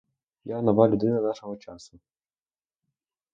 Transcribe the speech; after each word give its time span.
Я— 0.51 0.61
нова 0.61 0.87
людина 0.87 1.21
нашого 1.21 1.57
часу. 1.57 1.99